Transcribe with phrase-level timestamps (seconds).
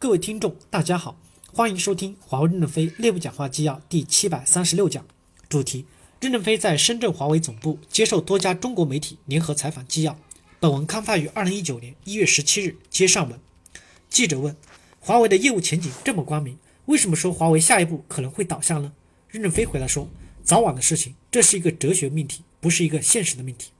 [0.00, 1.18] 各位听众，大家好，
[1.52, 5.04] 欢迎收听华为任正非内部讲话纪要第七百三十六讲，
[5.48, 5.86] 主题：
[6.20, 10.16] 任正非在深圳华为总部接受多家中国媒体联合采访纪要。
[10.60, 12.76] 本文刊发于二零一九年一月十七日。
[12.88, 13.40] 接上文，
[14.08, 14.54] 记者问：
[15.00, 18.92] 华为的业务前景这么光明，为什么说华为下一步可能会倒下呢？
[19.28, 20.08] 任正非回答说：
[20.44, 23.72] 早晚的事情，这是一个哲学命题，不是一个现实的命题。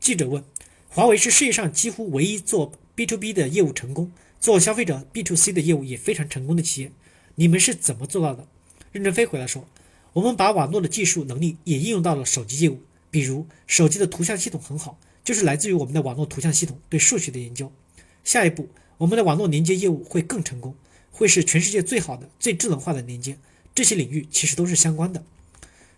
[0.00, 0.42] 记者问：
[0.88, 4.12] 华为是世界上几乎唯一做 B to B 的业务成功？
[4.40, 6.92] 做消费者 B to C 的业务也非常成功的企业，
[7.34, 8.46] 你们是怎么做到的？
[8.92, 9.66] 任正非回答说
[10.14, 12.80] ：“我们把网络的技术能力也应用到了手机业务，
[13.10, 17.72] 比如手机的图像系统很好，就是来自于我们的网络图像系统对数学的研究。
[18.22, 18.68] 下一步，
[18.98, 20.76] 我们的网络连接业务会更成功，
[21.10, 23.38] 会是全世界最好的、最智能化的连接。
[23.74, 25.24] 这些领域其实都是相关的。”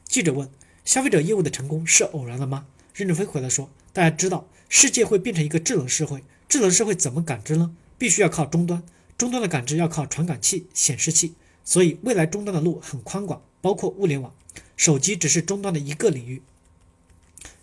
[0.09, 0.49] 记者问
[0.87, 8.83] ：“消费者业务的成功是偶然的吗？”任正非回答说：“大家知道，世界会变成一个智能社会，智能社会怎么感知呢？”必须要靠终端，
[9.17, 11.33] 终端的感知要靠传感器、显示器，
[11.65, 14.35] 所以未来终端的路很宽广，包括物联网。
[14.77, 16.43] 手机只是终端的一个领域。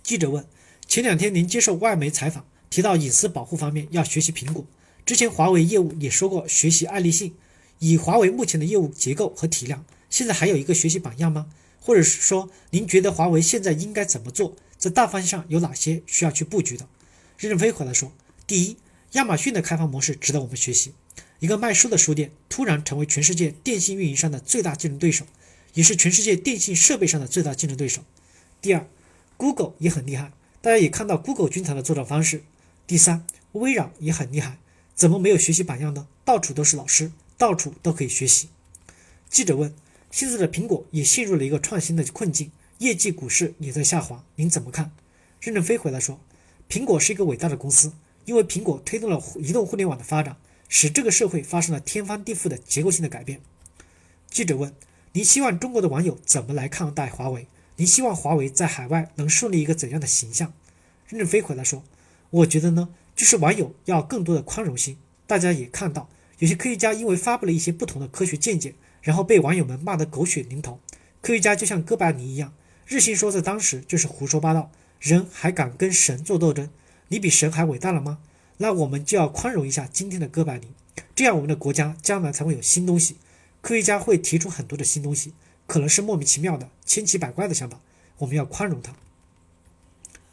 [0.01, 0.43] 记者问：
[0.87, 4.65] 前两天您接受外媒采访，提到隐私保护方面要学习苹果，
[5.05, 7.35] 之前华为业务也说过学习爱立信。
[7.77, 11.47] 以华为目前的业务结构和体量，现在还有一个学习榜样吗？
[11.79, 14.55] 或者是说，您觉得华为现在应该怎么做？
[14.79, 16.87] 在大方向上有哪些需要去布局的？
[17.37, 18.11] 任正非回答说：
[18.47, 18.77] 第一。
[19.13, 20.93] 亚马逊的开发模式值得我们学习。
[21.39, 25.25] 一个卖书的书店突然成为全世界电信运营商的最大竞争对手，
[25.75, 28.03] 也是全世界电信设备上的最大竞争对手。
[28.59, 28.87] 第二
[29.37, 32.43] ，Google 也很厉害，大家也看到 Google 军团的作战方式。
[32.87, 34.57] 第三，微软也很厉害，
[34.95, 36.07] 怎么没有学习榜样呢？
[36.25, 38.49] 到处都是老师，到处都可以学习。
[39.29, 39.75] 记者问：
[40.09, 44.91] 现在的苹果也陷入了一个创新的困境，业绩、股市也在下滑，您怎么看？
[45.39, 46.19] 任正非回答说：
[46.67, 47.93] 苹果是一个伟大的公司。
[48.25, 50.37] 因为苹果推动了移动互联网的发展，
[50.69, 53.41] 使这个社会发生了天翻地覆的结构性的改变。
[54.29, 54.73] 记者问
[55.13, 57.47] ：“您希望中国的网友怎么来看待华为？
[57.75, 60.53] 您希望华为在海外能树立一个怎样的形象？”
[61.07, 61.83] 任正非回答说
[62.31, 64.97] ：“我觉得呢，就是网友要更多的宽容心。
[65.27, 66.09] 大家也看到，
[66.39, 70.79] 有些科学家因为发布了一些不同的科学见解，然后被网友们骂得狗血淋头。
[71.21, 72.53] 科学家就像哥白尼一样，
[72.87, 76.69] 日心说在当时就是胡说八道，人还敢跟神做斗争。”
[77.13, 78.17] 你比神还伟大了吗？
[78.57, 80.69] 那我们就要宽容一下今天的哥白尼，
[81.13, 83.17] 这样我们的国家将来才会有新东西。
[83.61, 85.35] 科学家会提出很多的新东西，
[85.67, 87.79] 可能是莫名其妙的、千奇百怪的想法，
[88.17, 88.95] 我们要宽容他。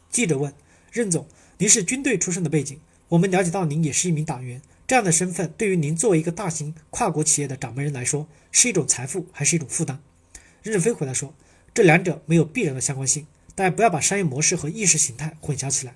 [0.09, 0.51] 记者问
[0.91, 1.27] 任总
[1.59, 10.01] ：“您是军队出身的背景，我们了解到您也是一名党员，这样的身份对于您作为一个大型跨国企业的掌门人来说，是一种财富还是一种负担？”
[10.63, 11.35] 任正非回答说
[11.75, 15.93] ：“这两者没有必然的相关性，大家不要把商业模式和意识形态混淆起来。”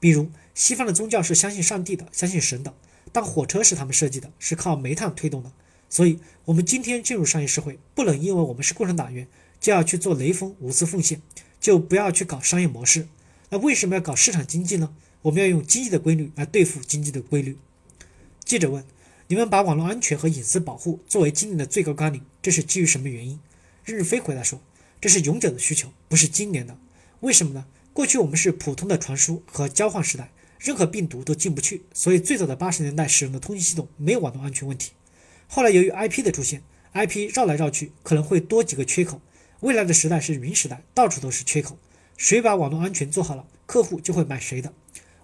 [0.00, 2.74] 比如，西方的宗教是相信上帝的，相信神的。
[3.12, 5.50] 但火车是他们设计的，是靠煤炭推动的。
[5.88, 9.26] 所以，我们今天进入商业社会，不能因为我们是共产党员，
[9.58, 11.22] 就要去做雷锋无私奉献，
[11.58, 13.08] 就不要去搞商业模式。
[13.48, 14.94] 那为什么要搞市场经济呢？
[15.22, 17.56] 我们要用经济的规律来对付经济的规律。
[18.44, 18.84] 记者问：
[19.28, 23.40] 你们把网络安全和隐私保护作为今年的最高纲领，这是基于什么原因？
[23.84, 24.60] 任正非回答说：
[25.00, 26.78] 这是永久的需求，不是今年的。
[27.20, 27.66] 为什么呢？
[27.98, 34.92] 过去我们是普通的传输和交换时代，任何病毒都进不去，所以最早的八十年代使用的通信系统没有网络安全问题。
[35.48, 36.62] 后来由于 IP 的出现
[36.94, 39.20] ，IP 绕来绕去可能会多几个缺口。
[39.62, 41.76] 未来的时代是云时代，到处都是缺口。
[42.16, 44.72] 谁把网络安全做好了，客户就会买谁的。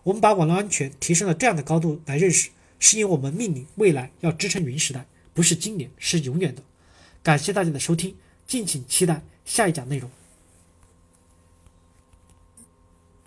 [0.03, 6.65] 我们把网络安全提升了这样的高度来认识，是因为我们命令未来要支撑云时代，不是今年，是永远的。
[7.23, 8.17] 感谢大家的收听，
[8.49, 10.11] 敬请期待下一讲内容。